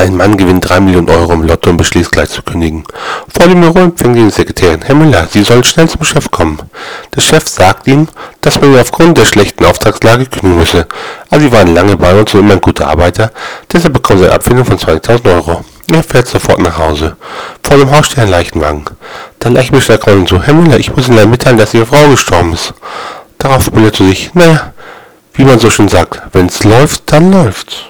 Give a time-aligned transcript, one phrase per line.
[0.00, 2.84] Ein Mann gewinnt 3 Millionen Euro im Lotto und beschließt gleich zu kündigen.
[3.36, 4.80] Vor dem Büro empfängt ihn die Sekretärin.
[4.80, 6.58] Herr Müller, Sie sollen schnell zum Chef kommen.
[7.14, 8.08] Der Chef sagt ihm,
[8.40, 10.86] dass man ihn aufgrund der schlechten Auftragslage kündigen müsse.
[11.28, 13.30] Aber Sie waren lange bei uns und immer ein guter Arbeiter,
[13.70, 15.64] deshalb bekommt er eine Abfindung von 20.000 Euro.
[15.92, 17.16] Er fährt sofort nach Hause.
[17.62, 18.86] Vor dem Haus steht ein Leichenwagen.
[19.42, 20.42] Der Leichenbeschler kommt zu.
[20.42, 22.72] Herr Müller, ich muss Ihnen mitteilen, dass Ihre Frau gestorben ist.
[23.36, 24.72] Darauf bildet er sich, naja,
[25.34, 27.89] wie man so schön sagt, wenn's läuft, dann läuft's.